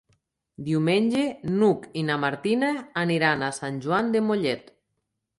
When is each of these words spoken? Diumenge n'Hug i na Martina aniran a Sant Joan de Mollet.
Diumenge 0.67 1.25
n'Hug 1.57 1.83
i 2.01 2.01
na 2.07 2.15
Martina 2.23 2.69
aniran 3.01 3.43
a 3.43 3.51
Sant 3.59 3.77
Joan 3.85 4.09
de 4.17 4.23
Mollet. 4.31 4.73